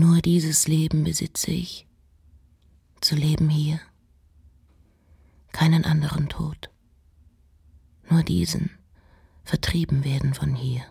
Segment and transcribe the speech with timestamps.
[0.00, 1.86] Nur dieses Leben besitze ich,
[3.02, 3.80] zu leben hier,
[5.52, 6.70] keinen anderen Tod,
[8.08, 8.70] nur diesen,
[9.44, 10.86] vertrieben werden von hier.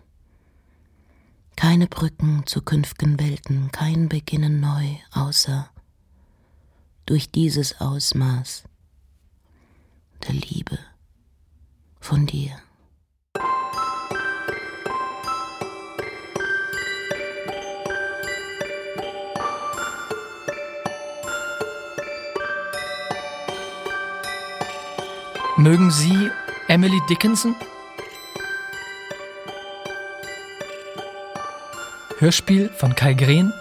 [1.56, 5.68] Keine Brücken zu künftigen Welten, kein Beginnen neu, außer
[7.04, 8.62] durch dieses Ausmaß
[10.24, 10.78] der Liebe
[11.98, 12.56] von dir.
[25.60, 26.30] Mögen Sie
[26.68, 27.54] Emily Dickinson?
[32.18, 33.52] Hörspiel von Kai Green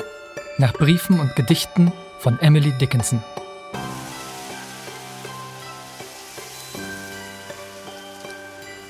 [0.57, 3.21] nach Briefen und Gedichten von Emily Dickinson.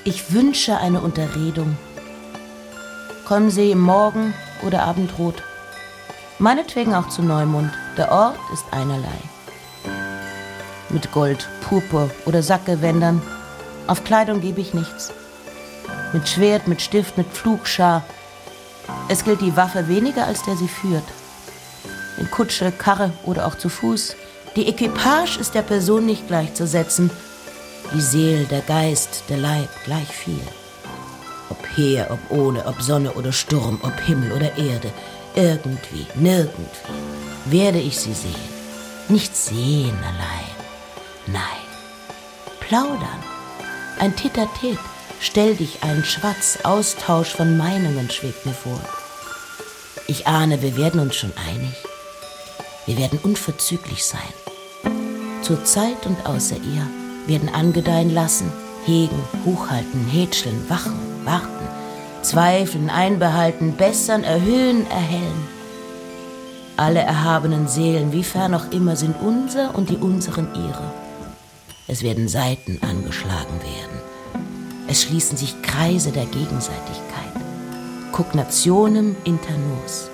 [0.03, 1.79] Ich wünsche eine Unterredung.
[3.25, 5.41] Kommen Sie morgen oder Abendrot.
[6.37, 7.71] Meinetwegen auch zu Neumond.
[7.97, 9.38] Der Ort ist einerlei
[10.91, 13.21] mit Gold, Purpur oder Sackgewändern.
[13.87, 15.11] Auf Kleidung gebe ich nichts.
[16.13, 18.03] Mit Schwert, mit Stift, mit Pflugschar.
[19.07, 21.03] Es gilt die Waffe weniger, als der sie führt.
[22.17, 24.15] In Kutsche, Karre oder auch zu Fuß.
[24.55, 27.09] Die Equipage ist der Person nicht gleichzusetzen.
[27.93, 30.41] Die Seele, der Geist, der Leib gleich viel.
[31.49, 34.91] Ob her, ob ohne, ob Sonne oder Sturm, ob Himmel oder Erde.
[35.35, 36.65] Irgendwie, nirgendwie
[37.45, 38.35] werde ich sie sehen.
[39.07, 40.58] Nicht sehen allein
[41.31, 41.43] Nein.
[42.59, 43.23] Plaudern.
[43.99, 44.79] Ein Tete-a-Tete.
[45.19, 48.79] Stell dich ein Schwatz, Austausch von Meinungen schwebt mir vor.
[50.07, 51.75] Ich ahne, wir werden uns schon einig.
[52.85, 54.21] Wir werden unverzüglich sein.
[55.41, 56.87] Zur Zeit und außer ihr
[57.27, 58.51] werden angedeihen lassen,
[58.85, 61.67] hegen, hochhalten, hätscheln, wachen, warten,
[62.23, 65.47] zweifeln, einbehalten, bessern, erhöhen, erhellen.
[66.77, 71.08] Alle erhabenen Seelen, wie fern auch immer, sind unser und die unseren ihre.
[71.91, 74.45] Es werden Seiten angeschlagen werden.
[74.87, 77.33] Es schließen sich Kreise der Gegenseitigkeit.
[78.11, 80.07] Cognationem inter nos.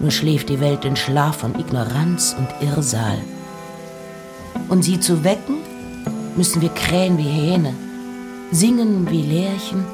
[0.00, 3.18] Nur schläft die Welt den Schlaf von Ignoranz und Irrsal.
[4.68, 5.58] Und sie zu wecken,
[6.36, 7.72] müssen wir krähen wie Hähne,
[8.50, 9.84] singen wie Lerchen,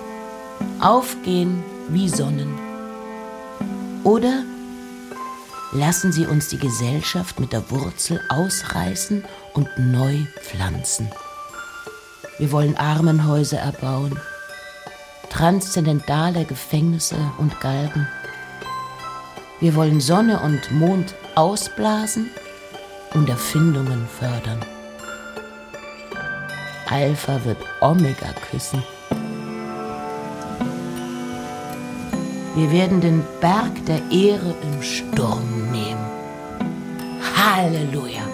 [0.81, 2.55] aufgehen wie Sonnen.
[4.03, 4.45] Oder
[5.73, 9.23] lassen Sie uns die Gesellschaft mit der Wurzel ausreißen
[9.57, 11.11] und neu pflanzen.
[12.39, 14.19] Wir wollen Armenhäuser erbauen,
[15.31, 18.07] transzendentale Gefängnisse und Galgen.
[19.59, 22.31] Wir wollen Sonne und Mond ausblasen
[23.15, 24.61] und Erfindungen fördern.
[26.89, 28.83] Alpha wird Omega küssen.
[32.55, 36.07] Wir werden den Berg der Ehre im Sturm nehmen.
[37.37, 38.26] Halleluja!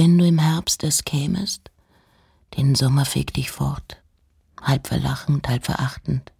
[0.00, 1.70] Wenn du im Herbst es kämest,
[2.56, 4.02] den Sommer fegt dich fort,
[4.58, 6.32] halb verlachend, halb verachtend,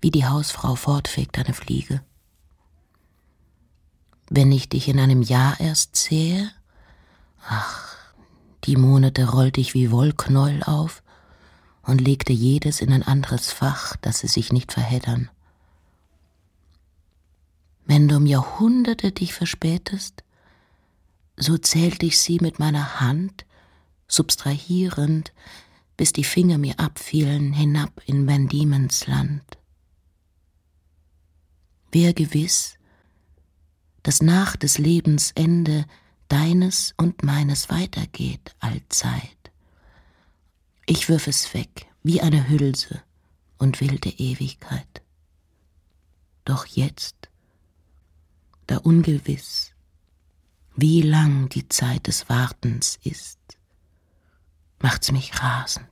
[0.00, 2.02] wie die Hausfrau fortfegt eine Fliege.
[4.28, 6.50] Wenn ich dich in einem Jahr erst sehe,
[7.48, 7.94] ach,
[8.64, 11.04] die Monate rollte ich wie Wollknäuel auf
[11.82, 15.30] und legte jedes in ein anderes Fach, dass sie sich nicht verheddern.
[17.86, 20.24] Wenn du um Jahrhunderte dich verspätest,
[21.38, 23.46] so zählte ich sie mit meiner Hand,
[24.08, 25.32] substrahierend,
[25.96, 29.44] bis die Finger mir abfielen hinab in Van Diemen's Land.
[31.90, 32.74] Wer gewiss,
[34.02, 35.86] dass nach des Lebens Ende
[36.28, 39.36] deines und meines weitergeht allzeit.
[40.86, 43.02] Ich wirf es weg wie eine Hülse
[43.58, 45.02] und wilde Ewigkeit.
[46.44, 47.28] Doch jetzt,
[48.66, 49.72] da ungewiss,
[50.80, 53.40] wie lang die Zeit des Wartens ist,
[54.78, 55.88] macht's mich rasend,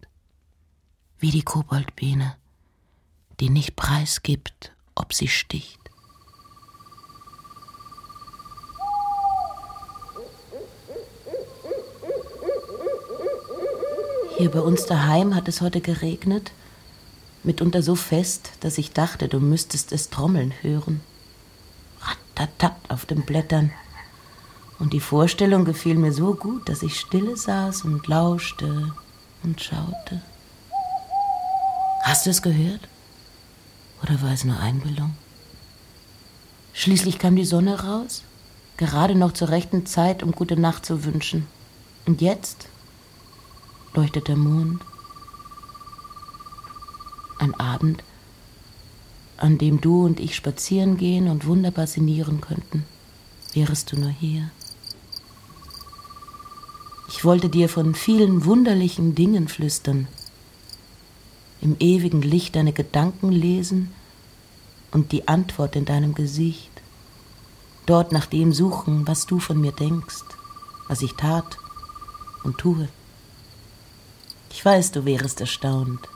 [1.18, 2.36] wie die Koboldbiene,
[3.40, 5.80] die nicht preisgibt, ob sie sticht.
[14.38, 16.52] Hier bei uns daheim hat es heute geregnet,
[17.42, 21.00] mitunter so fest, dass ich dachte, du müsstest es trommeln hören.
[22.00, 23.72] Ratatat auf den Blättern.
[24.78, 28.92] Und die Vorstellung gefiel mir so gut, dass ich stille saß und lauschte
[29.42, 30.22] und schaute.
[32.02, 32.88] Hast du es gehört?
[34.02, 35.16] Oder war es nur Einbildung?
[36.74, 38.22] Schließlich kam die Sonne raus
[38.76, 41.46] Gerade noch zur rechten Zeit, um gute Nacht zu wünschen.
[42.04, 42.68] Und jetzt
[43.94, 44.82] leuchtet der Mond.
[47.38, 48.02] Ein Abend,
[49.38, 52.84] an dem du und ich spazieren gehen und wunderbar sinnieren könnten.
[53.54, 54.50] Wärest du nur hier.
[57.08, 60.08] Ich wollte dir von vielen wunderlichen Dingen flüstern,
[61.60, 63.92] im ewigen Licht deine Gedanken lesen
[64.90, 66.70] und die Antwort in deinem Gesicht,
[67.86, 70.24] dort nach dem suchen, was du von mir denkst,
[70.88, 71.58] was ich tat
[72.44, 72.88] und tue.
[74.50, 76.08] Ich weiß, du wärest erstaunt.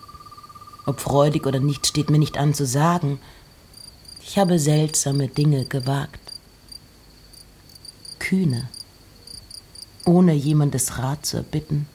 [0.86, 3.20] Ob freudig oder nicht, steht mir nicht an zu sagen.
[4.22, 6.29] Ich habe seltsame Dinge gewagt.
[8.30, 8.68] Kühne
[10.04, 11.88] ohne jemandes Rat zu erbitten.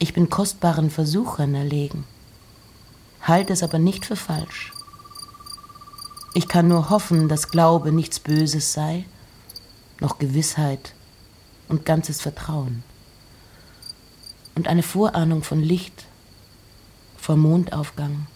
[0.00, 2.02] Ich bin kostbaren Versuchern erlegen,
[3.20, 4.72] halte es aber nicht für falsch.
[6.34, 9.04] Ich kann nur hoffen, dass Glaube nichts Böses sei,
[10.00, 10.92] noch Gewissheit
[11.68, 12.82] und ganzes Vertrauen.
[14.56, 16.06] Und eine Vorahnung von Licht
[17.16, 18.26] vor Mondaufgang.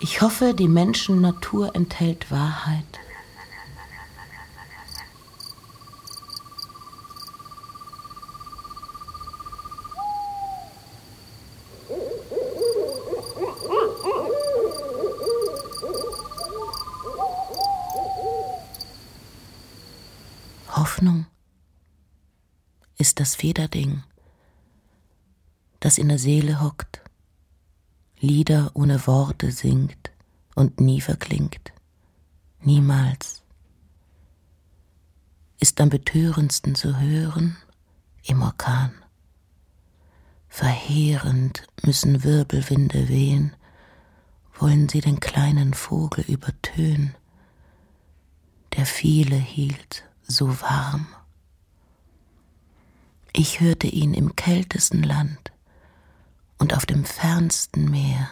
[0.00, 2.84] Ich hoffe, die Menschennatur enthält Wahrheit.
[20.76, 21.26] Hoffnung
[22.98, 24.04] ist das Federding,
[25.80, 27.02] das in der Seele hockt,
[28.20, 30.10] Lieder ohne Worte singt
[30.56, 31.72] und nie verklingt,
[32.60, 33.42] niemals.
[35.60, 37.56] Ist am betörendsten zu hören
[38.24, 38.92] im Orkan.
[40.48, 43.54] Verheerend müssen Wirbelwinde wehen,
[44.58, 47.14] wollen sie den kleinen Vogel übertönen,
[48.76, 51.06] der viele hielt so warm.
[53.32, 55.47] Ich hörte ihn im kältesten Land
[56.58, 58.28] und auf dem fernsten Meer,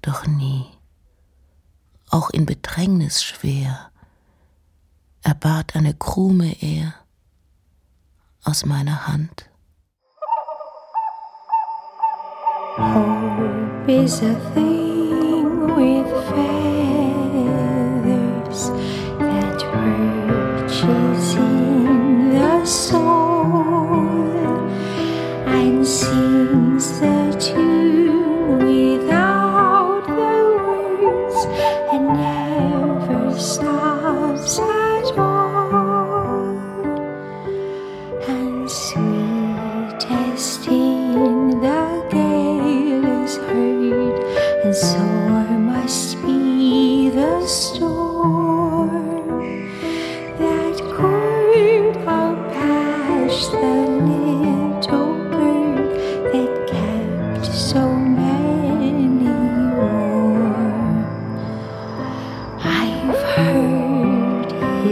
[0.00, 0.66] doch nie,
[2.10, 3.90] auch in Bedrängnis schwer,
[5.22, 6.94] erbat eine Krume er
[8.44, 9.48] aus meiner Hand.
[12.76, 16.91] Hope is a thing with feathers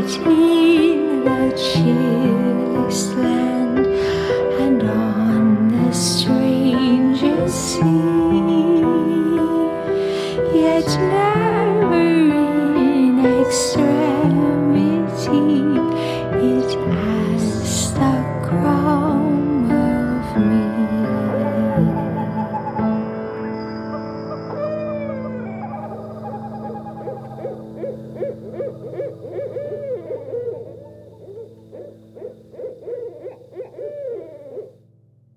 [0.00, 3.50] between the chilly slams.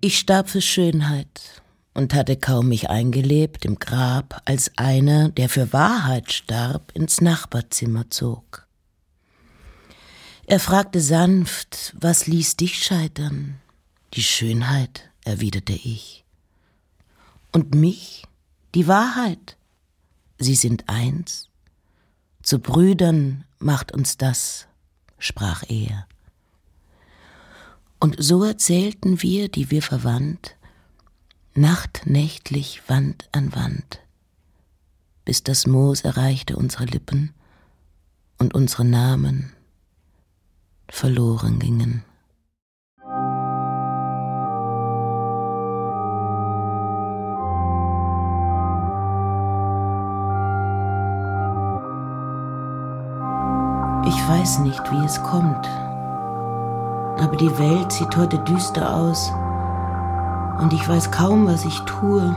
[0.04, 1.62] Ich starb für Schönheit
[1.94, 8.10] und hatte kaum mich eingelebt im Grab, als einer, der für Wahrheit starb, ins Nachbarzimmer
[8.10, 8.68] zog.
[10.46, 13.54] Er fragte sanft, was ließ dich scheitern?
[14.12, 16.26] Die Schönheit, erwiderte ich.
[17.50, 18.24] Und mich?
[18.74, 19.56] Die Wahrheit.
[20.36, 21.48] Sie sind eins.
[22.42, 24.66] Zu Brüdern macht uns das,
[25.18, 26.06] sprach er.
[28.00, 30.56] Und so erzählten wir, die wir verwandt,
[31.54, 34.00] nachtnächtlich Wand an Wand,
[35.24, 37.32] bis das Moos erreichte unsere Lippen
[38.38, 39.52] und unsere Namen
[40.88, 42.04] verloren gingen.
[54.06, 55.66] Ich weiß nicht, wie es kommt,
[57.18, 59.32] aber die Welt sieht heute düster aus
[60.60, 62.34] und ich weiß kaum, was ich tue.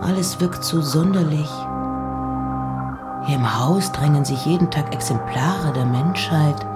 [0.00, 1.50] Alles wirkt so sonderlich.
[3.24, 6.66] Hier im Haus drängen sich jeden Tag Exemplare der Menschheit,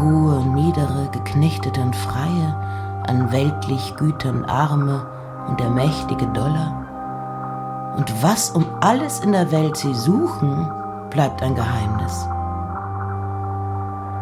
[0.00, 2.54] hohe und niedere, geknechtete und freie,
[3.06, 5.06] an weltlich Gütern Arme
[5.48, 7.94] und der mächtige Dollar.
[7.96, 10.70] Und was um alles in der Welt sie suchen,
[11.10, 12.28] bleibt ein Geheimnis.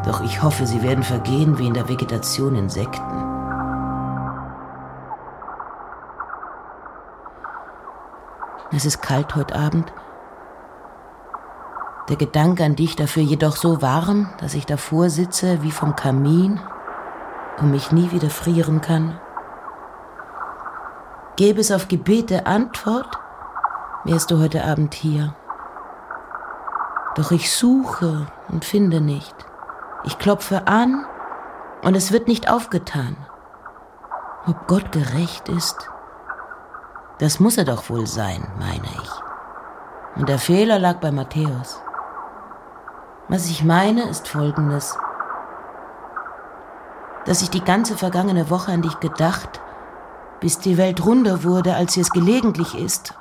[0.07, 3.25] Doch ich hoffe, sie werden vergehen wie in der Vegetation Insekten.
[8.73, 9.93] Es ist kalt heute Abend.
[12.09, 16.61] Der Gedanke an dich dafür jedoch so warm, dass ich davor sitze wie vom Kamin
[17.59, 19.19] und mich nie wieder frieren kann.
[21.35, 23.19] Gäbe es auf Gebete Antwort,
[24.05, 25.35] wärst du heute Abend hier.
[27.17, 29.35] Doch ich suche und finde nicht.
[30.07, 31.05] Ich klopfe an
[31.83, 33.17] und es wird nicht aufgetan.
[34.47, 35.91] Ob Gott gerecht ist,
[37.19, 39.11] das muss er doch wohl sein, meine ich.
[40.17, 41.83] Und der Fehler lag bei Matthäus.
[43.29, 44.97] Was ich meine, ist folgendes.
[47.25, 49.61] Dass ich die ganze vergangene Woche an dich gedacht,
[50.39, 53.15] bis die Welt runder wurde, als sie es gelegentlich ist,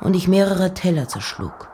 [0.00, 1.68] und ich mehrere Teller zerschlug.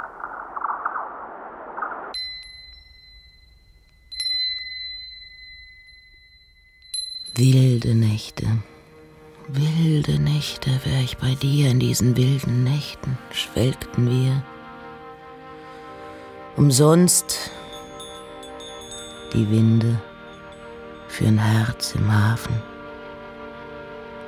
[7.40, 8.44] Wilde Nächte,
[9.49, 14.42] wilde Nächte wär ich bei dir in diesen wilden Nächten, schwelgten wir.
[16.59, 17.50] Umsonst
[19.32, 19.99] die Winde
[21.09, 22.62] für ein Herz im Hafen.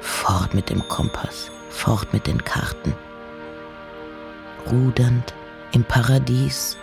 [0.00, 2.94] Fort mit dem Kompass, fort mit den Karten.
[4.70, 5.34] Rudernd
[5.72, 6.78] im Paradies,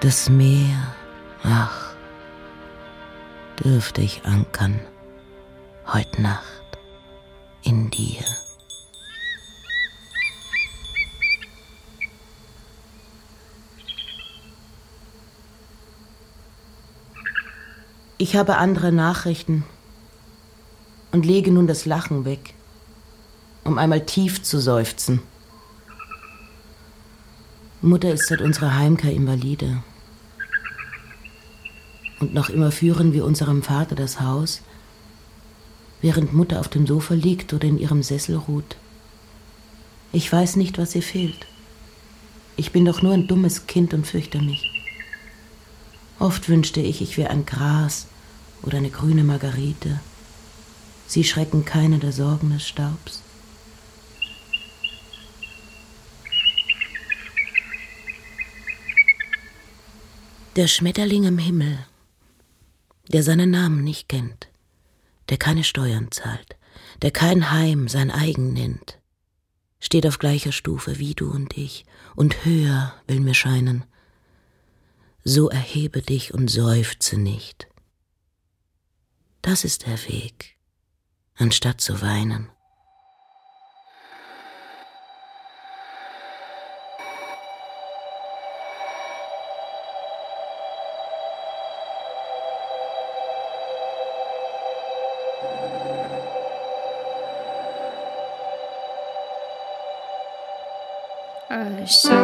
[0.00, 0.94] das Meer,
[1.42, 1.94] ach,
[3.64, 4.78] dürfte ich ankern,
[5.92, 6.78] heut Nacht
[7.62, 8.24] in dir.
[18.18, 19.64] Ich habe andere Nachrichten
[21.10, 22.54] und lege nun das Lachen weg,
[23.64, 25.22] um einmal tief zu seufzen.
[27.80, 29.82] Mutter ist seit unserer Heimkehr invalide.
[32.20, 34.60] Und noch immer führen wir unserem Vater das Haus,
[36.02, 38.76] während Mutter auf dem Sofa liegt oder in ihrem Sessel ruht.
[40.12, 41.46] Ich weiß nicht, was ihr fehlt.
[42.56, 44.70] Ich bin doch nur ein dummes Kind und fürchte mich.
[46.18, 48.06] Oft wünschte ich, ich wäre ein Gras
[48.62, 50.00] oder eine grüne Margarite.
[51.06, 53.22] Sie schrecken keine der Sorgen des Staubs.
[60.56, 61.78] Der Schmetterling im Himmel
[63.12, 64.48] der seinen Namen nicht kennt,
[65.30, 66.56] der keine Steuern zahlt,
[67.02, 68.98] der kein Heim sein eigen nennt,
[69.78, 73.84] steht auf gleicher Stufe wie du und ich, und höher will mir scheinen.
[75.24, 77.68] So erhebe dich und seufze nicht.
[79.42, 80.58] Das ist der Weg,
[81.34, 82.50] anstatt zu weinen.
[101.52, 102.20] A soft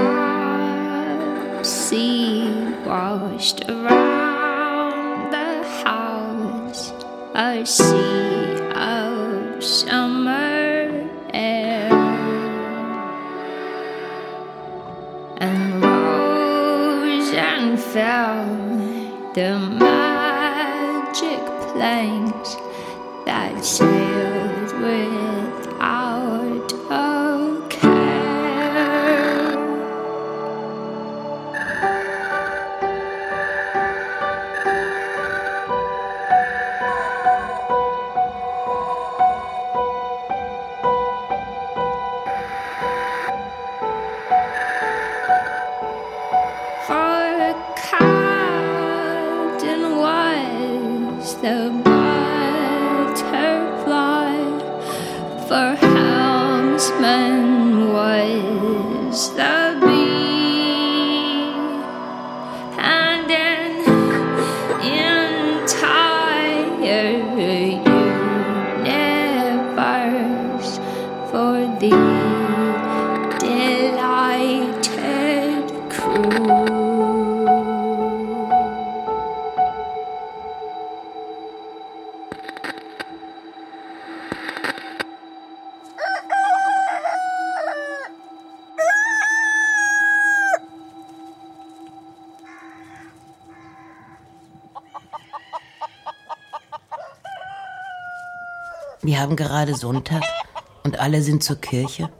[1.66, 2.49] sea
[2.87, 6.92] washed around the house,
[7.35, 11.92] a sea of summer air,
[15.38, 18.47] and rose and fell
[19.35, 22.56] the magic planes
[23.26, 25.36] that sailed without
[99.03, 100.23] Wir haben gerade Sonntag
[100.83, 102.11] und alle sind zur Kirche.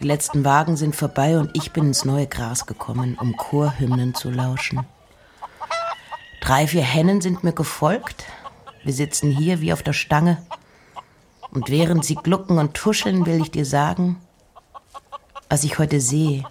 [0.00, 4.30] Die letzten Wagen sind vorbei und ich bin ins neue Gras gekommen, um Chorhymnen zu
[4.30, 4.86] lauschen.
[6.40, 8.24] Drei, vier Hennen sind mir gefolgt.
[8.84, 10.42] Wir sitzen hier wie auf der Stange.
[11.50, 14.20] Und während sie glucken und tuscheln, will ich dir sagen,
[15.48, 16.44] was ich heute sehe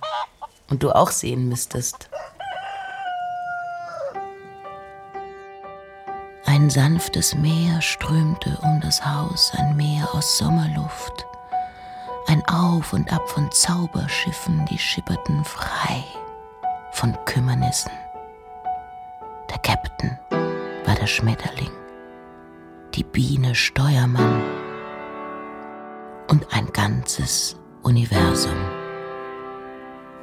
[0.70, 2.09] und du auch sehen müsstest.
[6.70, 11.26] Ein sanftes Meer strömte um das Haus, ein Meer aus Sommerluft.
[12.28, 16.04] Ein Auf und Ab von Zauberschiffen, die schipperten frei
[16.92, 17.92] von Kümmernissen.
[19.50, 20.20] Der Captain
[20.86, 21.72] war der Schmetterling,
[22.94, 24.44] die Biene Steuermann
[26.28, 28.62] und ein ganzes Universum.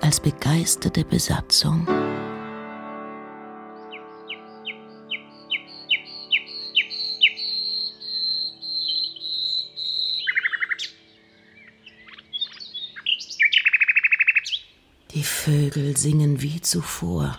[0.00, 1.88] Als begeisterte Besatzung
[15.47, 17.38] Vögel singen wie zuvor.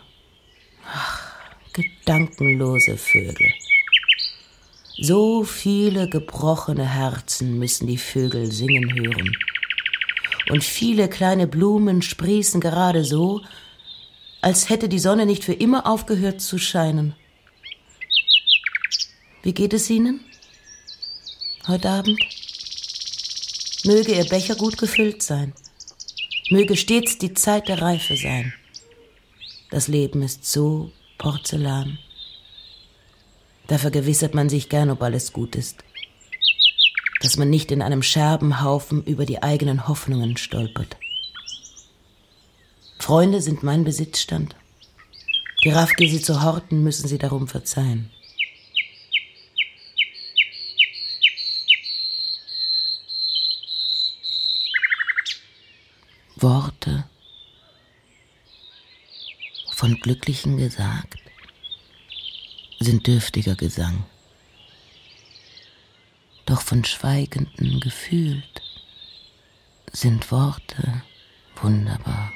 [0.90, 1.30] Ach,
[1.74, 3.52] gedankenlose Vögel.
[4.98, 9.36] So viele gebrochene Herzen müssen die Vögel singen hören.
[10.52, 13.42] Und viele kleine Blumen sprießen gerade so,
[14.40, 17.14] als hätte die Sonne nicht für immer aufgehört zu scheinen.
[19.44, 20.22] Wie geht es Ihnen
[21.68, 22.18] heute Abend?
[23.84, 25.54] Möge Ihr Becher gut gefüllt sein.
[26.50, 28.54] Möge stets die Zeit der Reife sein.
[29.70, 32.00] Das Leben ist so Porzellan.
[33.68, 35.84] Da vergewissert man sich gern, ob alles gut ist.
[37.20, 40.96] Dass man nicht in einem Scherbenhaufen über die eigenen Hoffnungen stolpert.
[42.98, 44.56] Freunde sind mein Besitzstand.
[45.66, 48.10] Die Raffgier sie zu horten, müssen sie darum verzeihen.
[56.40, 57.10] Worte
[59.72, 61.18] von Glücklichen gesagt
[62.80, 64.06] sind dürftiger Gesang,
[66.46, 68.62] doch von Schweigenden gefühlt
[69.92, 71.02] sind Worte
[71.60, 72.32] wunderbar.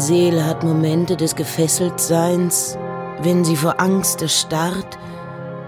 [0.00, 2.78] Seele hat Momente des Gefesseltseins,
[3.22, 4.98] wenn sie vor Angst erstarrt,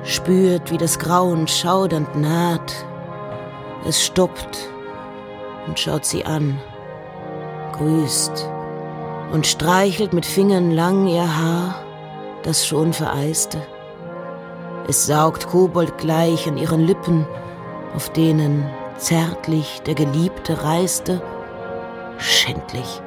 [0.04, 2.72] spürt, wie das Grauen schaudernd naht.
[3.86, 4.70] Es stoppt
[5.66, 6.58] und schaut sie an,
[7.72, 8.48] grüßt
[9.32, 11.74] und streichelt mit Fingern lang ihr Haar,
[12.42, 13.58] das schon vereiste.
[14.88, 17.26] Es saugt koboldgleich an ihren Lippen,
[17.94, 18.64] auf denen
[18.96, 21.22] zärtlich der Geliebte reiste.
[22.18, 23.02] Schändlich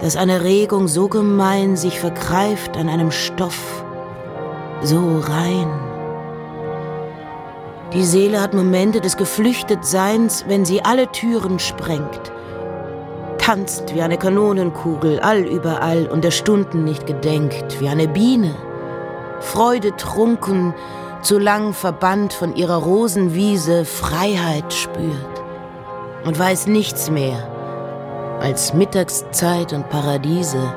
[0.00, 3.84] dass eine Regung so gemein sich vergreift an einem Stoff,
[4.82, 5.68] so rein.
[7.92, 12.32] Die Seele hat Momente des Geflüchtetseins, wenn sie alle Türen sprengt,
[13.38, 18.54] tanzt wie eine Kanonenkugel allüberall und der Stunden nicht gedenkt, wie eine Biene,
[19.40, 20.74] Freude trunken,
[21.22, 25.42] zu lang verbannt von ihrer Rosenwiese Freiheit spürt
[26.24, 27.53] und weiß nichts mehr
[28.44, 30.70] als Mittagszeit und Paradiese.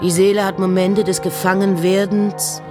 [0.00, 2.62] Die Seele hat Momente des Gefangenwerdens,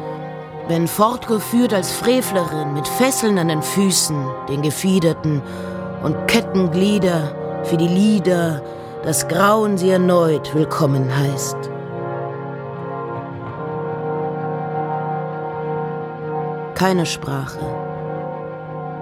[0.68, 4.18] wenn fortgeführt als Frevlerin mit Fesseln an den Füßen,
[4.50, 5.44] den Gefiederten
[6.02, 8.64] und Kettenglieder für die Lieder,
[9.04, 11.58] das Grauen sie erneut willkommen heißt.
[16.74, 17.60] Keine Sprache,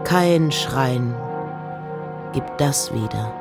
[0.04, 1.16] kein Schreien
[2.34, 3.41] gibt das wieder.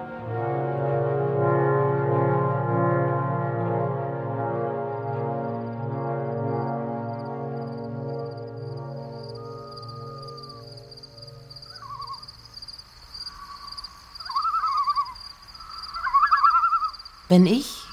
[17.30, 17.84] Wenn ich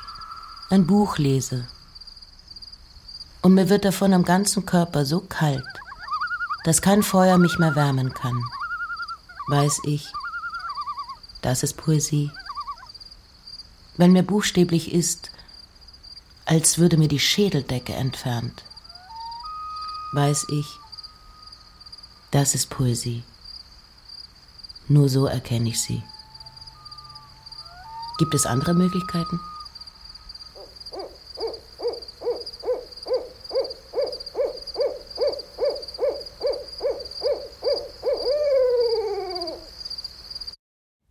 [0.71, 1.67] ein Buch lese
[3.43, 5.63] und mir wird davon am ganzen Körper so kalt,
[6.63, 8.43] dass kein Feuer mich mehr wärmen kann,
[9.49, 10.11] weiß ich,
[11.43, 12.31] das ist Poesie.
[13.95, 15.29] Wenn mir buchstäblich ist,
[16.45, 18.63] als würde mir die Schädeldecke entfernt,
[20.13, 20.65] weiß ich,
[22.31, 23.23] das ist Poesie.
[24.87, 26.01] Nur so erkenne ich sie.
[28.17, 29.39] Gibt es andere Möglichkeiten?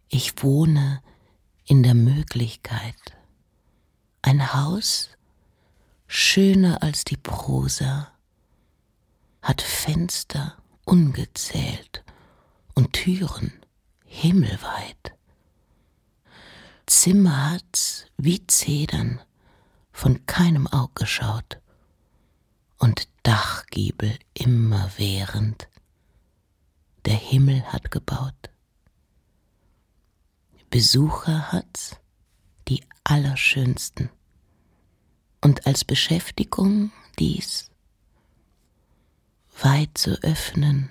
[0.09, 1.03] Ich wohne
[1.65, 2.95] in der Möglichkeit.
[4.23, 5.11] Ein Haus,
[6.09, 8.13] schöner als die Prosa,
[9.43, 12.05] hat Fenster ungezählt
[12.75, 13.53] und Türen
[14.05, 15.16] himmelweit.
[16.87, 19.21] Zimmer hat's wie Zedern,
[19.91, 21.61] von keinem Aug geschaut
[22.79, 25.69] und Dachgiebel immerwährend.
[27.05, 28.51] Der Himmel hat gebaut.
[30.71, 31.97] Besucher hat's,
[32.69, 34.11] die allerschönsten.
[35.41, 37.69] Und als Beschäftigung dies,
[39.61, 40.91] weit zu öffnen,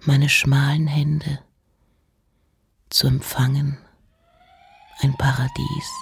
[0.00, 1.42] meine schmalen Hände,
[2.90, 3.78] zu empfangen
[5.02, 5.92] ein Paradies.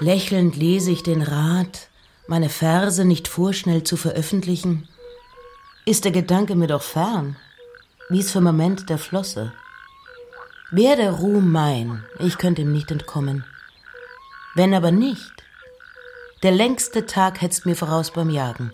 [0.00, 1.88] Lächelnd lese ich den Rat,
[2.28, 4.88] meine Verse nicht vorschnell zu veröffentlichen.
[5.84, 7.36] Ist der Gedanke mir doch fern,
[8.08, 9.52] wie's für Moment der Flosse.
[10.70, 13.44] Wär der Ruhm mein, ich könnte ihm nicht entkommen.
[14.54, 15.32] Wenn aber nicht,
[16.44, 18.72] der längste Tag hetzt mir voraus beim Jagen,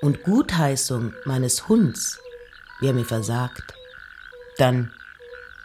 [0.00, 2.20] und Gutheißung meines Hunds
[2.80, 3.74] wär mir versagt,
[4.58, 4.92] dann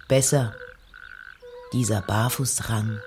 [0.08, 0.56] besser
[1.74, 3.00] dieser Barfußrang.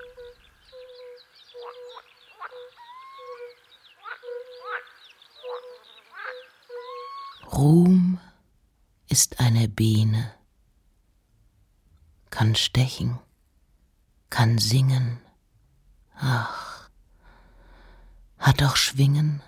[7.61, 8.19] Ruhm
[9.11, 10.33] ist eine Biene,
[12.31, 13.19] kann stechen,
[14.31, 15.21] kann singen,
[16.17, 16.89] ach,
[18.39, 19.43] hat auch Schwingen.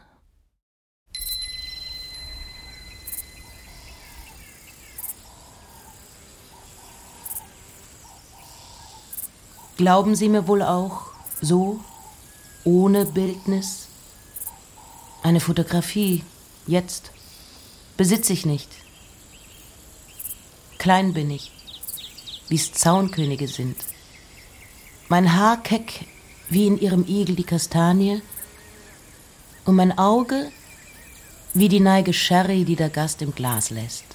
[9.78, 11.80] Glauben Sie mir wohl auch, so,
[12.64, 13.88] ohne Bildnis?
[15.22, 16.24] Eine Fotografie,
[16.66, 17.10] jetzt
[18.02, 18.68] besitze ich nicht.
[20.78, 21.52] Klein bin ich,
[22.48, 23.76] wie's Zaunkönige sind.
[25.08, 26.04] Mein Haar keck
[26.48, 28.20] wie in ihrem Igel die Kastanie
[29.66, 30.50] und mein Auge
[31.54, 34.06] wie die Neige Sherry, die der Gast im Glas lässt.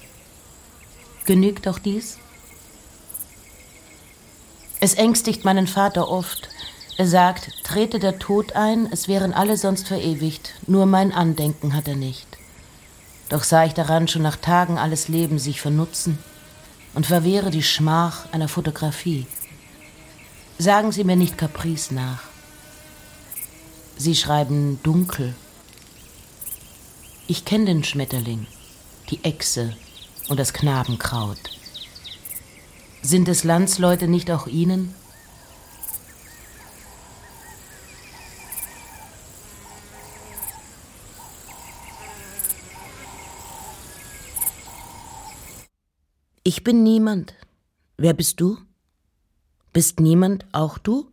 [1.24, 2.18] Genügt auch dies?
[4.80, 6.50] Es ängstigt meinen Vater oft.
[6.98, 11.88] Er sagt, trete der Tod ein, es wären alle sonst verewigt, nur mein Andenken hat
[11.88, 12.37] er nicht.
[13.28, 16.18] Doch sah ich daran schon nach Tagen alles Leben sich vernutzen
[16.94, 19.26] und verwehre die Schmach einer Fotografie.
[20.58, 22.22] Sagen Sie mir nicht Caprice nach.
[23.96, 25.34] Sie schreiben dunkel.
[27.26, 28.46] Ich kenne den Schmetterling,
[29.10, 29.76] die Echse
[30.28, 31.38] und das Knabenkraut.
[33.02, 34.94] Sind es Landsleute nicht auch Ihnen?
[46.48, 47.34] Ich bin niemand.
[47.98, 48.56] Wer bist du?
[49.74, 51.12] Bist niemand auch du?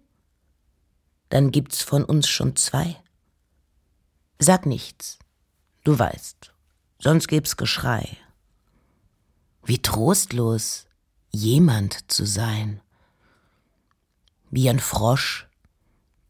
[1.28, 2.96] Dann gibt's von uns schon zwei.
[4.40, 5.20] Sag nichts.
[5.84, 6.54] Du weißt.
[7.00, 8.16] Sonst gibt's Geschrei.
[9.66, 10.86] Wie trostlos,
[11.32, 12.80] jemand zu sein.
[14.52, 15.50] Wie ein Frosch,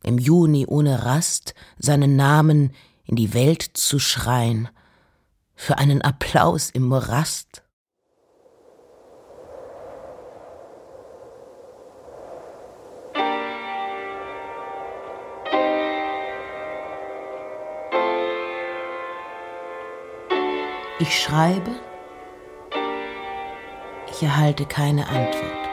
[0.02, 4.68] im Juni ohne Rast seinen Namen in die Welt zu schreien,
[5.54, 7.65] für einen Applaus im Morast.
[21.08, 21.70] Ich schreibe,
[24.10, 25.70] ich erhalte keine Antwort.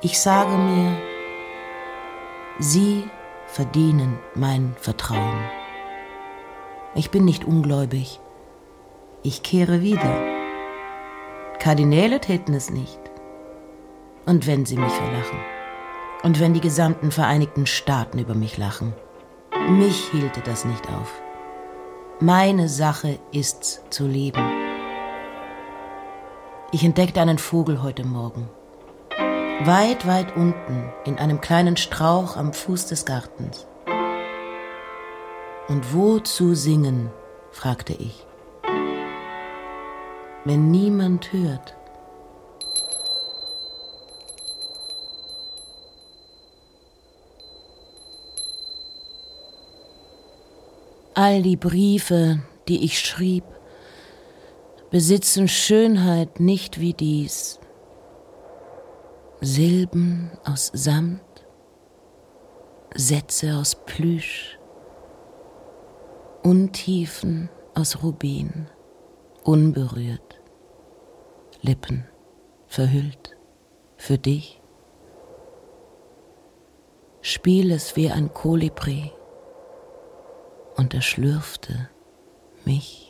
[0.00, 0.96] Ich sage mir,
[2.58, 3.08] Sie
[3.46, 5.38] verdienen mein Vertrauen.
[6.96, 8.18] Ich bin nicht ungläubig.
[9.22, 10.20] Ich kehre wieder.
[11.60, 12.98] Kardinäle täten es nicht.
[14.24, 15.38] Und wenn sie mich verlachen.
[16.24, 18.94] Und wenn die gesamten Vereinigten Staaten über mich lachen.
[19.68, 21.22] Mich hielte das nicht auf.
[22.20, 24.42] Meine Sache ist's zu leben.
[26.72, 28.48] Ich entdeckte einen Vogel heute Morgen.
[29.66, 33.66] Weit, weit unten, in einem kleinen Strauch am Fuß des Gartens.
[35.68, 37.10] Und wozu singen?
[37.50, 38.26] fragte ich.
[40.46, 41.76] Wenn niemand hört.
[51.18, 53.44] All die Briefe, die ich schrieb,
[54.90, 57.58] besitzen Schönheit nicht wie dies.
[59.40, 61.22] Silben aus Samt,
[62.94, 64.58] Sätze aus Plüsch,
[66.42, 68.68] Untiefen aus Rubin,
[69.42, 70.38] unberührt,
[71.62, 72.04] Lippen
[72.66, 73.38] verhüllt
[73.96, 74.60] für dich.
[77.22, 79.15] Spiel es wie ein Kolibri
[80.76, 81.88] und er schlürfte
[82.64, 83.06] mich.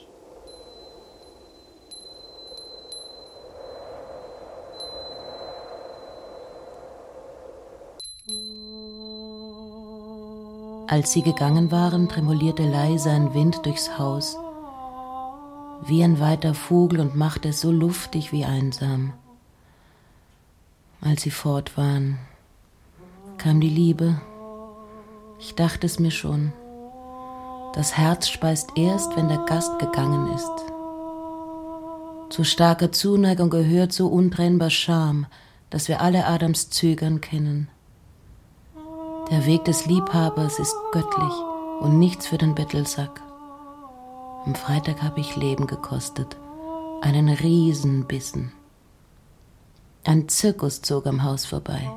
[10.88, 14.36] Als sie gegangen waren, tremolierte leise ein Wind durchs Haus,
[15.84, 19.12] wie ein weiter Vogel und machte es so luftig wie einsam.
[21.00, 22.18] Als sie fort waren,
[23.36, 24.20] kam die Liebe.
[25.40, 26.52] Ich dachte es mir schon.
[27.76, 30.50] Das Herz speist erst, wenn der Gast gegangen ist.
[32.30, 35.26] Zu starke Zuneigung gehört so untrennbar Scham,
[35.68, 37.68] dass wir alle Adams Zögern kennen.
[39.30, 41.32] Der Weg des Liebhabers ist göttlich
[41.80, 43.20] und nichts für den Bettelsack.
[44.46, 46.38] Am Freitag habe ich Leben gekostet,
[47.02, 48.52] einen Riesenbissen.
[50.02, 51.90] Ein Zirkus zog am Haus vorbei.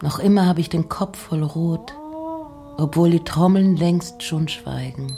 [0.00, 1.92] Noch immer habe ich den Kopf voll Rot
[2.78, 5.16] obwohl die Trommeln längst schon schweigen.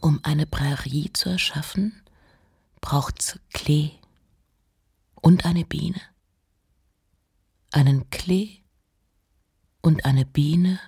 [0.00, 2.02] Um eine Prärie zu erschaffen,
[2.80, 3.92] braucht's Klee
[5.20, 6.00] und eine Biene.
[7.72, 8.58] Einen Klee
[9.82, 10.78] und eine Biene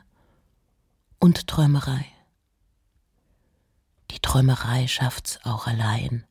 [1.18, 2.06] und Träumerei.
[4.12, 6.24] Die Träumerei schafft's auch allein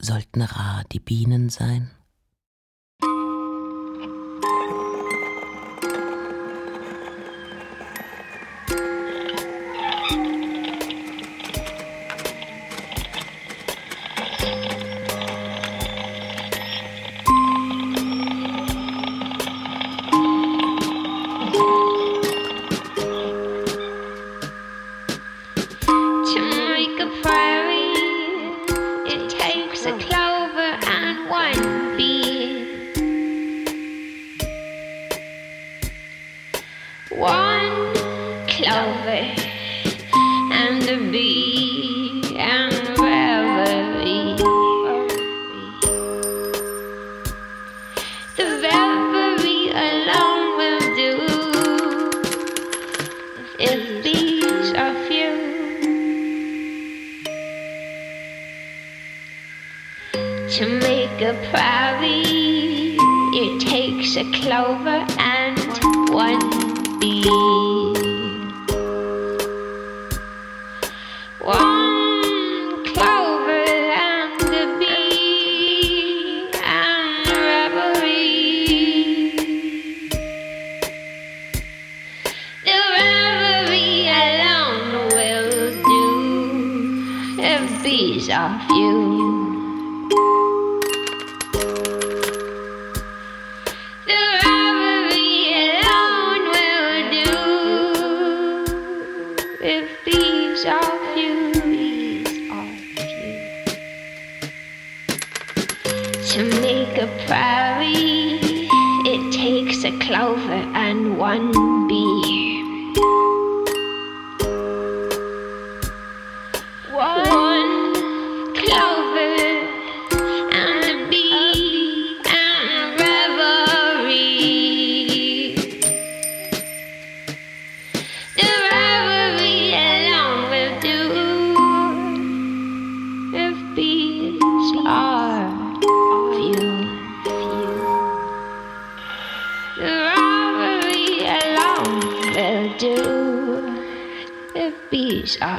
[0.00, 1.90] sollten rar die Bienen sein?
[63.38, 67.75] It takes a clover and one bee.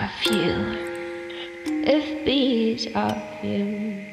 [0.08, 0.78] Are few.
[1.86, 4.06] If bees are few.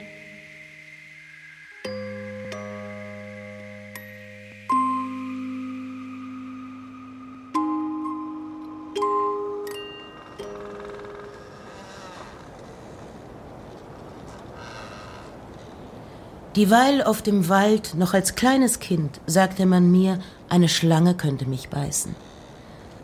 [16.57, 21.69] Dieweil auf dem Wald, noch als kleines Kind, sagte man mir, eine Schlange könnte mich
[21.69, 22.15] beißen.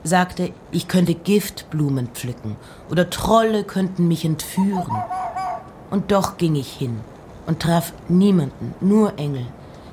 [0.02, 2.56] Sagte, ich könnte Giftblumen pflücken
[2.90, 4.96] oder Trolle könnten mich entführen.
[5.90, 7.00] Und doch ging ich hin
[7.46, 9.46] und traf niemanden, nur Engel,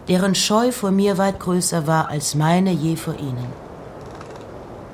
[0.08, 3.48] deren Scheu vor mir weit größer war als meine je vor ihnen.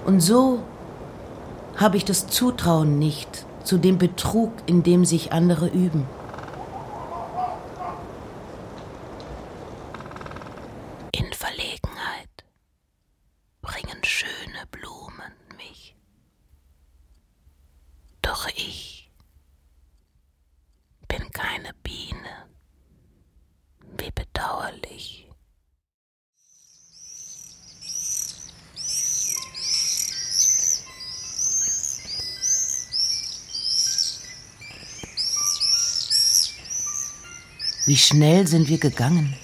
[0.06, 0.60] Und so
[1.76, 6.06] habe ich das Zutrauen nicht zu dem Betrug, in dem sich andere üben.
[11.12, 12.44] In Verlegenheit
[13.62, 15.96] bringen schöne Blumen mich.
[18.22, 19.12] Doch ich
[21.08, 22.48] bin keine Biene.
[23.98, 25.24] Wie bedauerlich.
[37.94, 39.36] Wie schnell sind wir gegangen.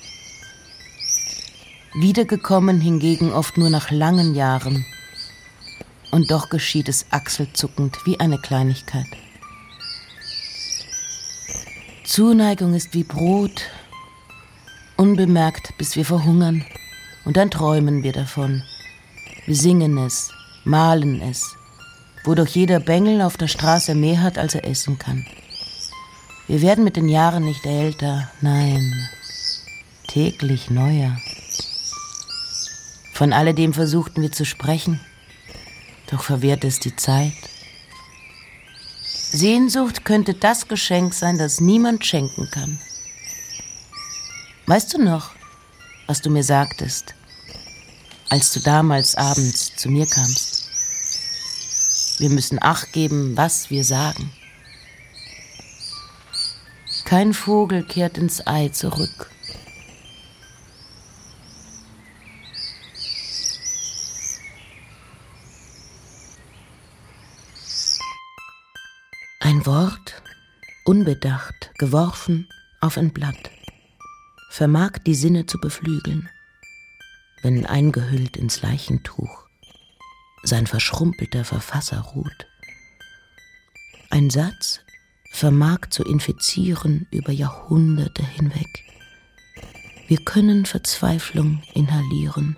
[1.94, 4.88] Wiedergekommen hingegen oft nur nach langen Jahren.
[6.10, 9.06] Und doch geschieht es achselzuckend wie eine Kleinigkeit.
[12.06, 13.66] Zuneigung ist wie Brot,
[14.98, 16.66] unbemerkt, bis wir verhungern,
[17.26, 18.64] und dann träumen wir davon.
[19.46, 20.32] Wir singen es,
[20.64, 21.56] malen es,
[22.24, 25.24] wodurch jeder Bengel auf der Straße mehr hat, als er essen kann.
[26.50, 29.08] Wir werden mit den Jahren nicht älter, nein,
[30.08, 31.16] täglich neuer.
[33.14, 35.00] Von alledem versuchten wir zu sprechen,
[36.10, 37.36] doch verwehrt es die Zeit.
[39.04, 42.80] Sehnsucht könnte das Geschenk sein, das niemand schenken kann.
[44.66, 45.30] Weißt du noch,
[46.08, 47.14] was du mir sagtest,
[48.30, 50.68] als du damals abends zu mir kamst?
[52.18, 54.32] Wir müssen Acht geben, was wir sagen.
[57.10, 59.32] Kein Vogel kehrt ins Ei zurück.
[69.40, 70.22] Ein Wort,
[70.86, 72.48] unbedacht, geworfen
[72.80, 73.50] auf ein Blatt,
[74.52, 76.30] vermag die Sinne zu beflügeln,
[77.42, 79.48] wenn eingehüllt ins Leichentuch
[80.44, 82.46] sein verschrumpelter Verfasser ruht.
[84.12, 84.82] Ein Satz
[85.30, 88.84] vermag zu infizieren über Jahrhunderte hinweg.
[90.08, 92.58] Wir können Verzweiflung inhalieren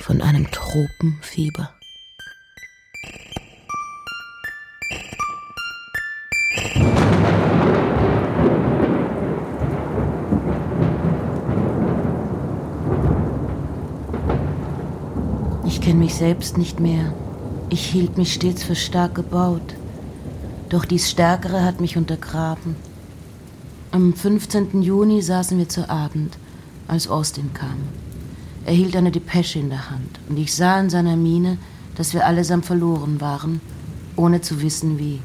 [0.00, 1.72] von einem Tropenfieber.
[15.64, 17.14] Ich kenne mich selbst nicht mehr.
[17.70, 19.74] Ich hielt mich stets für stark gebaut.
[20.68, 22.76] Doch dies Stärkere hat mich untergraben.
[23.90, 24.82] Am 15.
[24.82, 26.36] Juni saßen wir zu Abend,
[26.86, 27.78] als Austin kam.
[28.66, 31.56] Er hielt eine Depesche in der Hand und ich sah in seiner Miene,
[31.94, 33.62] dass wir allesamt verloren waren,
[34.14, 35.20] ohne zu wissen wie.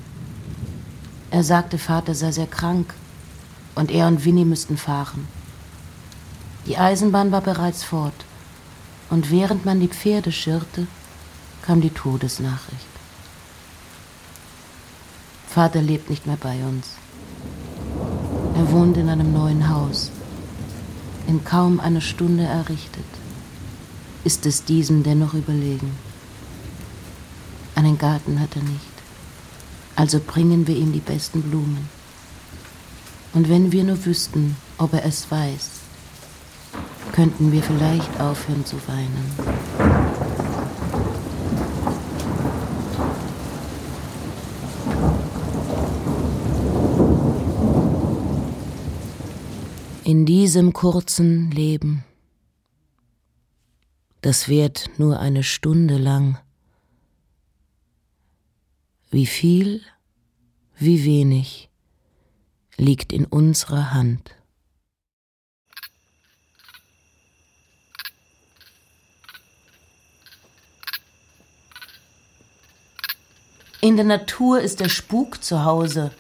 [1.30, 2.94] Er sagte, Vater sei sehr krank.
[3.76, 5.28] und er und Winnie müssten fahren.
[6.68, 8.14] Die Eisenbahn war bereits fort,
[9.10, 10.86] und während man die Pferde schirrte,
[11.64, 12.93] kam die Todesnachricht.
[15.54, 16.88] Vater lebt nicht mehr bei uns.
[18.56, 20.10] Er wohnt in einem neuen Haus,
[21.28, 23.06] in kaum einer Stunde errichtet.
[24.24, 25.92] Ist es diesem dennoch überlegen?
[27.76, 28.96] Einen Garten hat er nicht,
[29.96, 31.88] also bringen wir ihm die besten Blumen.
[33.34, 35.70] Und wenn wir nur wüssten, ob er es weiß,
[37.12, 39.93] könnten wir vielleicht aufhören zu weinen.
[50.14, 52.04] In diesem kurzen Leben,
[54.22, 56.38] das währt nur eine Stunde lang,
[59.10, 59.82] wie viel,
[60.78, 61.72] wie wenig
[62.78, 64.36] liegt in unserer Hand.
[73.82, 76.12] In der Natur ist der Spuk zu Hause.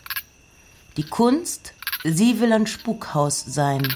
[0.97, 3.87] Die Kunst Sie will ein Spukhaus sein.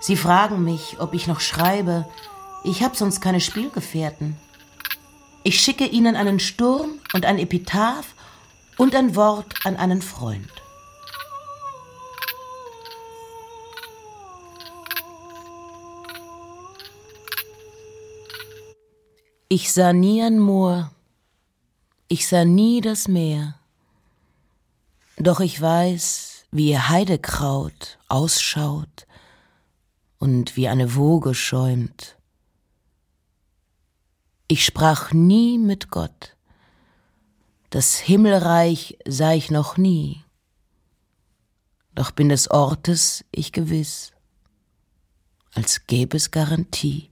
[0.00, 2.06] Sie fragen mich, ob ich noch schreibe.
[2.64, 4.36] Ich habe sonst keine Spielgefährten.
[5.42, 8.14] Ich schicke ihnen einen Sturm und ein Epitaph
[8.78, 10.50] und ein Wort an einen Freund.
[19.50, 20.90] Ich sah nie ein Moor,
[22.08, 23.57] ich sah nie das Meer.
[25.20, 29.06] Doch ich weiß, wie ihr Heidekraut ausschaut
[30.18, 32.16] und wie eine Woge schäumt.
[34.46, 36.36] Ich sprach nie mit Gott,
[37.70, 40.24] das Himmelreich sah ich noch nie,
[41.94, 44.12] doch bin des Ortes ich gewiss,
[45.52, 47.10] als gäbe es Garantie.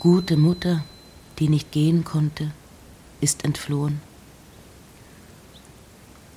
[0.00, 0.82] Gute Mutter,
[1.38, 2.50] die nicht gehen konnte,
[3.20, 4.00] ist entflohen.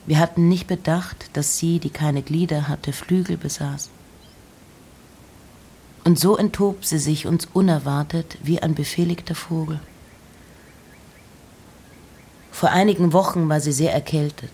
[0.05, 3.89] Wir hatten nicht bedacht, dass sie, die keine Glieder hatte, Flügel besaß.
[6.03, 9.79] Und so enthob sie sich uns unerwartet wie ein befehligter Vogel.
[12.51, 14.51] Vor einigen Wochen war sie sehr erkältet.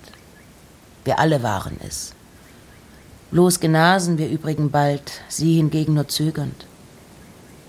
[1.03, 2.13] Wir alle waren es.
[3.31, 6.68] Bloß genasen wir übrigen bald, sie hingegen nur zögernd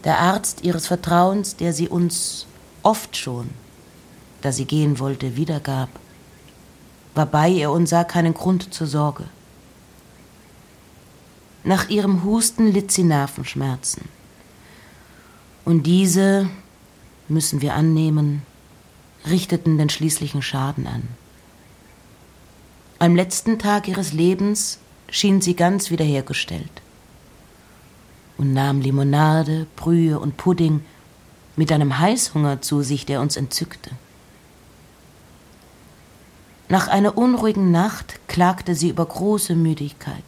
[0.05, 2.46] der Arzt ihres Vertrauens, der sie uns
[2.82, 3.51] oft schon,
[4.40, 5.88] da sie gehen wollte, wiedergab,
[7.14, 9.24] war bei ihr und sah keinen Grund zur Sorge.
[11.64, 14.09] Nach ihrem Husten litt sie Nervenschmerzen.
[15.66, 16.48] Und diese,
[17.28, 18.42] müssen wir annehmen,
[19.26, 21.03] richteten den schließlichen Schaden an.
[22.98, 24.78] Am letzten Tag ihres Lebens
[25.11, 26.70] schien sie ganz wiederhergestellt
[28.41, 30.80] und nahm Limonade, Brühe und Pudding
[31.57, 33.91] mit einem Heißhunger zu sich, der uns entzückte.
[36.70, 40.24] Nach einer unruhigen Nacht klagte sie über große Müdigkeit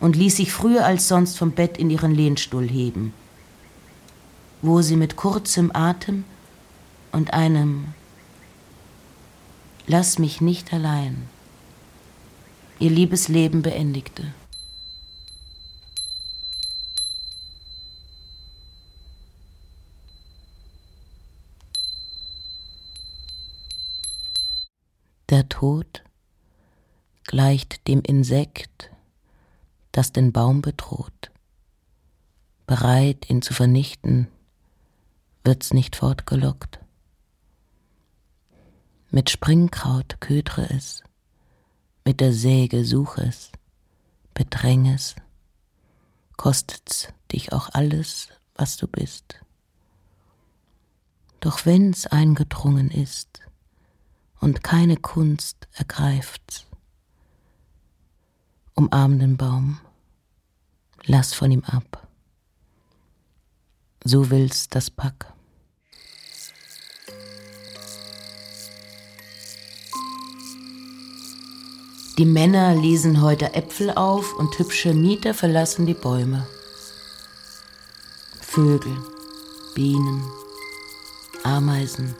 [0.00, 3.14] und ließ sich früher als sonst vom Bett in ihren Lehnstuhl heben,
[4.60, 6.24] wo sie mit kurzem Atem
[7.12, 7.94] und einem
[9.86, 11.28] Lass mich nicht allein
[12.80, 14.24] ihr liebes Leben beendigte.
[25.32, 26.04] Der Tod
[27.24, 28.90] gleicht dem Insekt,
[29.90, 31.30] das den Baum bedroht.
[32.66, 34.28] Bereit, ihn zu vernichten,
[35.42, 36.80] wird's nicht fortgelockt.
[39.10, 41.02] Mit Springkraut ködre es,
[42.04, 43.52] mit der Säge such es,
[44.34, 45.16] bedräng es,
[46.36, 49.40] kostet's dich auch alles, was du bist.
[51.40, 53.41] Doch wenn's eingedrungen ist,
[54.42, 56.66] und keine Kunst ergreift's.
[58.74, 59.78] Umarm den Baum,
[61.04, 62.08] lass von ihm ab.
[64.04, 65.32] So will's das Pack.
[72.18, 76.46] Die Männer lesen heute Äpfel auf und hübsche Mieter verlassen die Bäume.
[78.40, 78.96] Vögel,
[79.74, 80.22] Bienen,
[81.44, 82.14] Ameisen,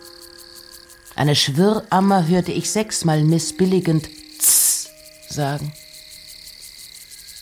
[1.22, 4.08] eine Schwirrammer hörte ich sechsmal missbilligend
[4.40, 4.88] Tss
[5.28, 5.72] sagen.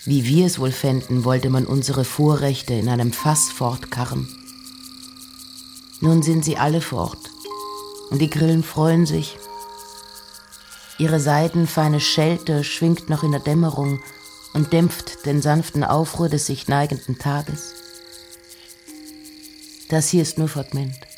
[0.04, 4.28] Wie wir es wohl fänden, wollte man unsere Vorrechte in einem Fass fortkarren.
[6.02, 7.30] Nun sind sie alle fort,
[8.10, 9.38] und die Grillen freuen sich.
[10.98, 14.02] Ihre seidenfeine Schelte schwingt noch in der Dämmerung
[14.52, 17.72] und dämpft den sanften Aufruhr des sich neigenden Tages.
[19.88, 21.09] Das hier ist nur Fragment.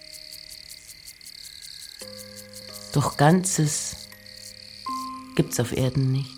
[2.92, 4.08] Doch Ganzes
[5.34, 6.36] gibt's auf Erden nicht.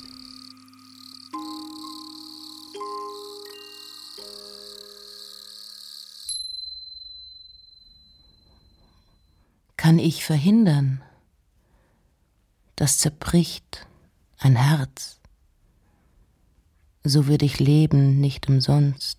[9.76, 11.02] Kann ich verhindern,
[12.76, 13.86] dass zerbricht
[14.38, 15.18] ein Herz,
[17.02, 19.18] so würde ich leben nicht umsonst.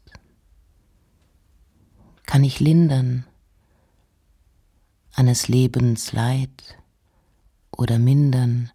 [2.25, 3.25] Kann ich lindern
[5.13, 6.77] eines Lebens Leid,
[7.77, 8.71] oder mindern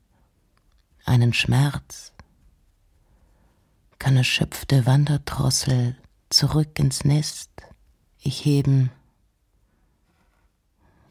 [1.05, 2.13] einen Schmerz,
[3.99, 5.97] kann erschöpfte Wanderdrossel
[6.31, 7.51] zurück ins Nest.
[8.21, 8.91] Ich heben,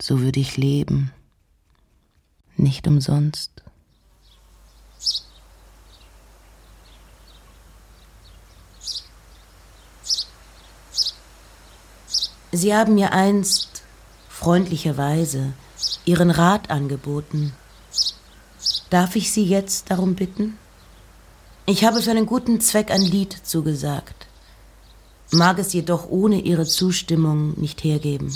[0.02, 1.12] so würde ich leben,
[2.56, 3.64] nicht umsonst.
[12.52, 13.84] Sie haben mir einst
[14.28, 15.54] freundlicherweise
[16.06, 17.54] Ihren Rat angeboten,
[18.90, 20.58] Darf ich Sie jetzt darum bitten?
[21.68, 24.26] Ich habe für einen guten Zweck ein Lied zugesagt,
[25.32, 28.34] mag es jedoch ohne Ihre Zustimmung nicht hergeben.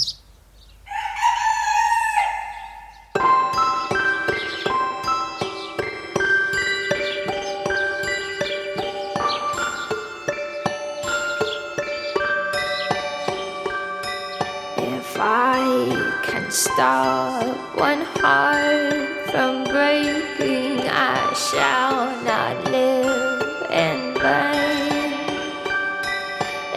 [14.78, 25.14] If I can stop one heart from breaking, I shall not live in vain.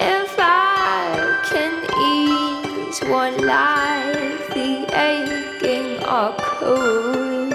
[0.01, 1.75] If I can
[2.09, 4.73] ease one life, the
[5.11, 7.53] aching or cool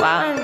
[0.00, 0.41] one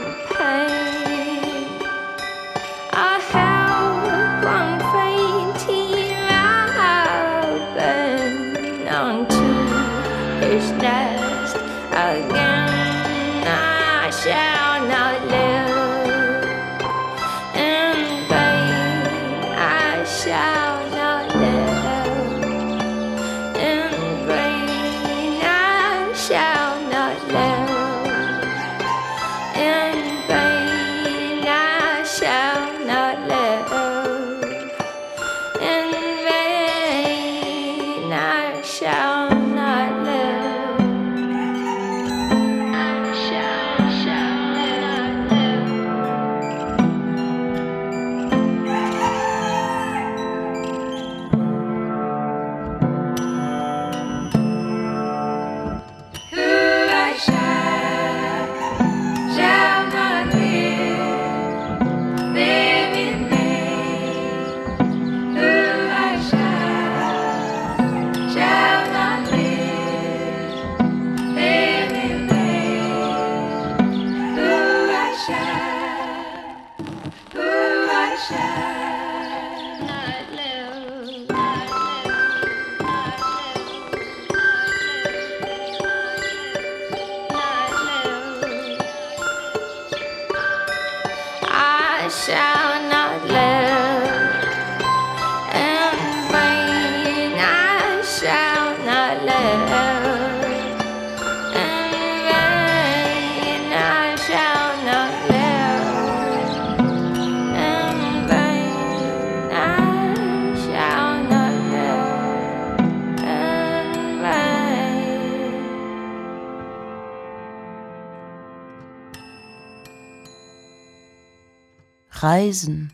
[122.28, 122.92] Reisen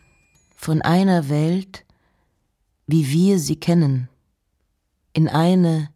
[0.55, 1.85] von einer Welt,
[2.87, 4.09] wie wir sie kennen,
[5.12, 5.91] in eine,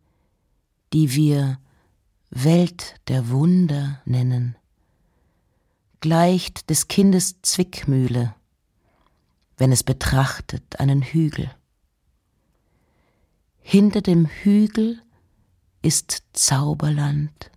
[0.93, 1.61] die wir
[2.30, 4.57] Welt der Wunder nennen,
[6.01, 8.34] gleicht des Kindes Zwickmühle,
[9.57, 11.49] wenn es betrachtet einen Hügel.
[13.61, 15.01] Hinter dem Hügel
[15.80, 17.53] ist Zauberland,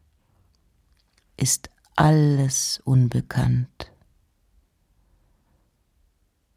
[1.38, 3.90] ist alles unbekannt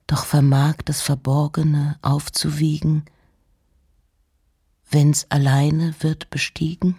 [0.07, 3.05] doch vermag das Verborgene aufzuwiegen,
[4.91, 6.97] wenn's alleine wird bestiegen?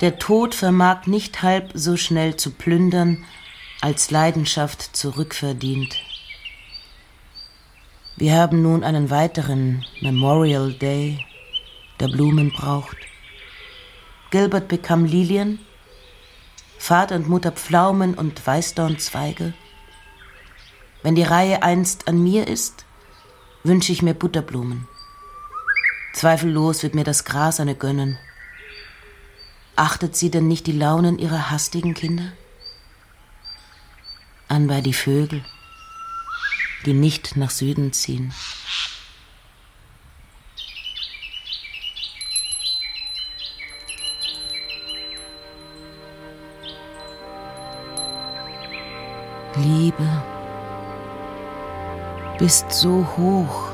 [0.00, 3.24] Der Tod vermag nicht halb so schnell zu plündern,
[3.82, 6.09] als Leidenschaft zurückverdient.
[8.20, 11.24] Wir haben nun einen weiteren Memorial Day,
[12.00, 12.98] der Blumen braucht.
[14.30, 15.58] Gilbert bekam Lilien,
[16.76, 19.54] Vater und Mutter Pflaumen und Weißdornzweige.
[21.02, 22.84] Wenn die Reihe einst an mir ist,
[23.64, 24.86] wünsche ich mir Butterblumen.
[26.12, 28.18] Zweifellos wird mir das Gras eine gönnen.
[29.76, 32.32] Achtet sie denn nicht die Launen ihrer hastigen Kinder?
[34.46, 35.42] Anbei die Vögel
[36.86, 38.32] die nicht nach Süden ziehen.
[49.56, 50.08] Liebe,
[52.38, 53.70] bist so hoch,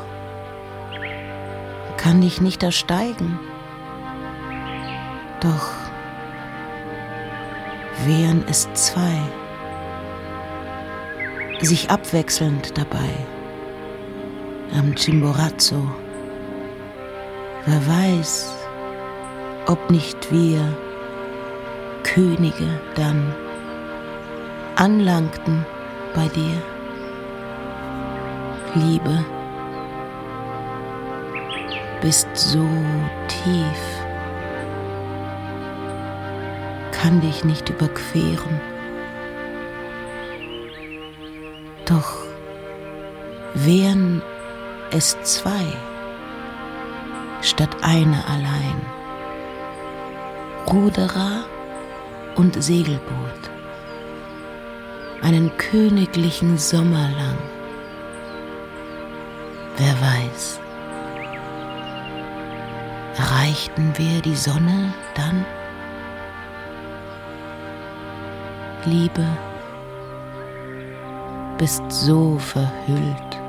[1.97, 3.39] kann dich nicht ersteigen.
[5.41, 5.71] Doch
[8.05, 9.21] wären es zwei
[11.61, 13.11] sich abwechselnd dabei.
[14.77, 15.91] Am Chimborazo.
[17.65, 18.53] Wer weiß,
[19.67, 20.77] ob nicht wir
[22.03, 23.35] Könige dann
[24.77, 25.67] anlangten
[26.15, 26.63] bei dir.
[28.75, 29.25] Liebe,
[32.01, 32.69] bist so
[33.27, 33.81] tief,
[36.93, 38.61] kann dich nicht überqueren.
[41.87, 42.17] Doch
[43.55, 44.21] wären
[44.91, 45.65] es zwei
[47.43, 48.81] statt einer allein,
[50.67, 51.45] Ruderer
[52.35, 53.51] und Segelboot,
[55.23, 57.39] einen königlichen Sommer lang.
[59.77, 60.59] Wer weiß,
[63.17, 65.47] erreichten wir die Sonne dann?
[68.87, 69.25] Liebe,
[71.59, 73.41] bist so verhüllt.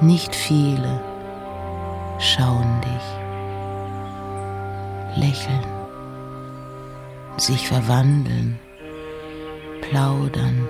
[0.00, 1.00] Nicht viele
[2.18, 3.08] schauen dich,
[5.16, 5.66] lächeln,
[7.36, 8.58] sich verwandeln,
[9.80, 10.68] plaudern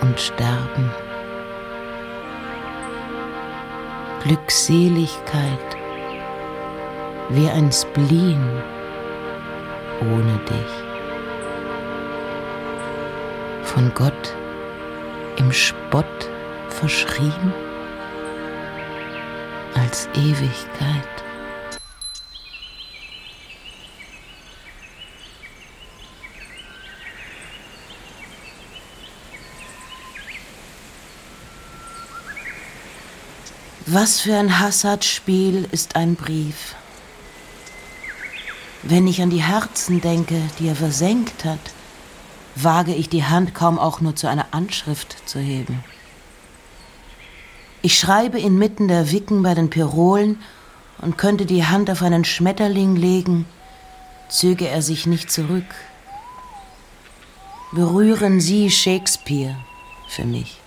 [0.00, 0.90] und sterben.
[4.24, 5.76] Glückseligkeit
[7.30, 8.44] wie ein Spleen
[10.00, 10.79] ohne dich
[13.70, 14.34] von Gott
[15.36, 16.28] im Spott
[16.70, 17.54] verschrieben
[19.74, 21.04] als Ewigkeit.
[33.86, 36.74] Was für ein Hassadspiel ist ein Brief.
[38.82, 41.60] Wenn ich an die Herzen denke, die er versenkt hat,
[42.54, 45.82] wage ich die Hand kaum auch nur zu einer Anschrift zu heben.
[47.82, 50.40] Ich schreibe inmitten der Wicken bei den Pirolen
[51.00, 53.46] und könnte die Hand auf einen Schmetterling legen,
[54.28, 55.64] zöge er sich nicht zurück.
[57.72, 59.56] Berühren Sie Shakespeare
[60.08, 60.60] für mich.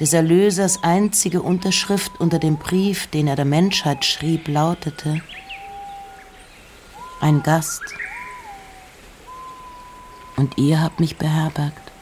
[0.00, 5.20] des Erlösers einzige Unterschrift unter dem Brief, den er der Menschheit schrieb, lautete
[7.20, 7.82] Ein Gast.
[10.36, 11.92] Und ihr habt mich beherbergt.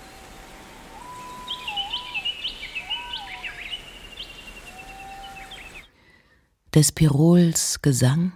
[6.74, 8.32] Des Pirols Gesang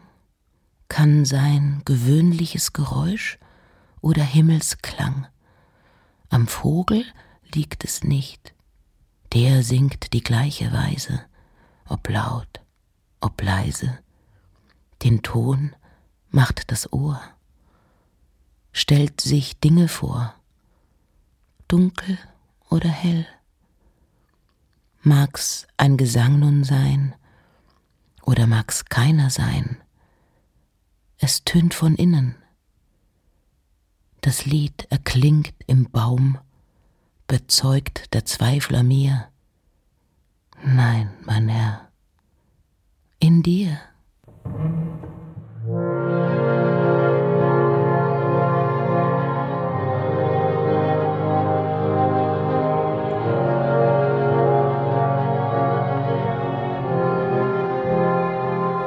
[0.89, 3.39] kann sein gewöhnliches Geräusch
[4.03, 5.27] oder Himmelsklang.
[6.29, 7.05] Am Vogel
[7.55, 8.55] liegt es nicht
[9.37, 11.21] der singt die gleiche Weise,
[11.87, 12.63] ob laut,
[13.21, 13.99] ob leise.
[15.03, 15.77] Den Ton
[16.31, 17.21] macht das Ohr,
[18.77, 20.35] stellt sich Dinge vor,
[21.67, 22.19] dunkel
[22.69, 23.27] oder hell.
[25.01, 27.15] Mag's ein Gesang nun sein,
[28.23, 29.79] oder mag's keiner sein,
[31.17, 32.35] es tönt von innen.
[34.21, 36.39] Das Lied erklingt im Baum
[37.27, 39.29] bezeugt der Zweifler mir.
[40.63, 41.89] Nein, mein Herr,
[43.21, 43.81] in dir.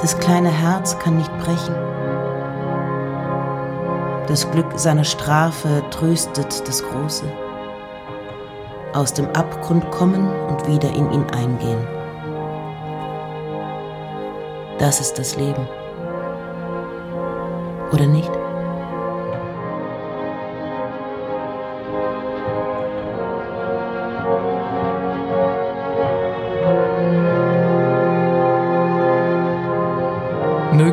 [0.09, 1.75] Das kleine Herz kann nicht brechen.
[4.25, 7.31] Das Glück seiner Strafe tröstet das Große
[8.93, 11.87] aus dem Abgrund kommen und wieder in ihn eingehen.
[14.79, 15.69] Das ist das Leben.
[17.91, 18.38] Oder nicht?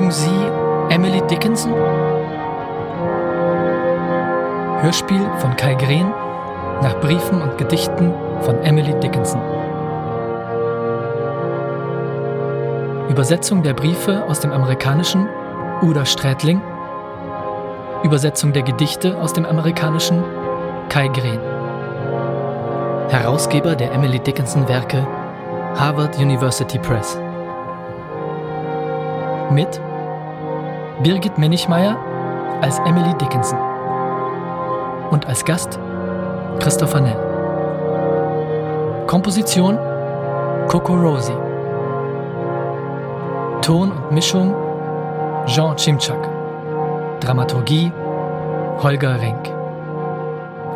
[0.06, 1.74] Mögen Sie Emily Dickinson?
[4.80, 6.06] Hörspiel von Kai Green
[6.80, 9.40] nach Briefen und Gedichten von Emily Dickinson.
[13.08, 15.26] Übersetzung der Briefe aus dem Amerikanischen
[15.82, 16.62] Uda Strätling.
[18.04, 20.22] Übersetzung der Gedichte aus dem Amerikanischen
[20.88, 21.40] Kai Green.
[23.08, 25.04] Herausgeber der Emily Dickinson Werke
[25.74, 27.18] Harvard University Press.
[29.50, 29.80] Mit
[31.02, 31.96] Birgit Menichmeier
[32.62, 33.58] als Emily Dickinson
[35.10, 35.78] und als Gast
[36.58, 37.18] Christopher Nell.
[39.06, 39.78] Komposition
[40.68, 41.34] Coco Rosi.
[43.60, 44.54] Ton und Mischung
[45.46, 46.28] Jean Chimchak.
[47.20, 47.92] Dramaturgie
[48.82, 49.52] Holger Renk.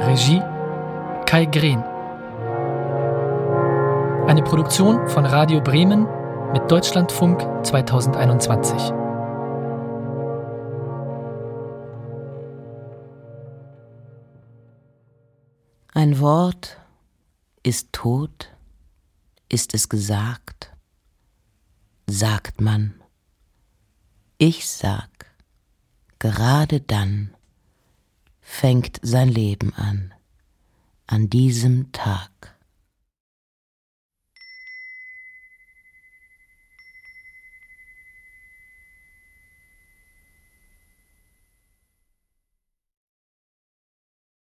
[0.06, 0.42] Regie
[1.24, 1.82] Kai Green.
[4.26, 6.06] Eine Produktion von Radio Bremen
[6.52, 8.99] mit Deutschlandfunk 2021.
[16.20, 16.78] Wort
[17.62, 18.54] ist tot,
[19.48, 20.72] ist es gesagt,
[22.06, 22.94] sagt man.
[24.38, 25.26] Ich sag,
[26.18, 27.34] gerade dann
[28.40, 30.14] fängt sein Leben an,
[31.06, 32.29] an diesem Tag.